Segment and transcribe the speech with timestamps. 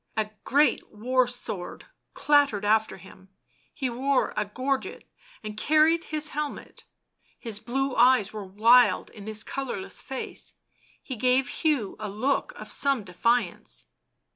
[0.17, 3.29] A great war sword clattered after him,
[3.71, 5.03] he wore a gorget
[5.43, 6.85] and carried his helmet;
[7.37, 10.55] his blue eyes were wild in his colourless face;
[11.03, 13.85] he gave Hugh a look of some defiance.